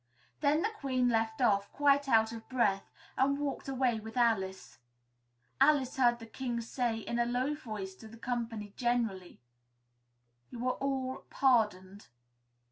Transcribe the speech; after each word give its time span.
Then 0.39 0.63
the 0.63 0.71
Queen 0.79 1.09
left 1.09 1.41
off, 1.43 1.71
quite 1.71 2.09
out 2.09 2.31
of 2.31 2.49
breath, 2.49 2.89
and 3.19 3.37
walked 3.37 3.67
away 3.67 3.99
with 3.99 4.17
Alice. 4.17 4.79
Alice 5.61 5.97
heard 5.97 6.17
the 6.17 6.25
King 6.25 6.59
say 6.59 6.97
in 6.97 7.19
a 7.19 7.25
low 7.27 7.53
voice 7.53 7.93
to 7.97 8.07
the 8.07 8.17
company 8.17 8.73
generally, 8.75 9.39
"You 10.49 10.67
are 10.67 10.73
all 10.79 11.25
pardoned." 11.29 12.07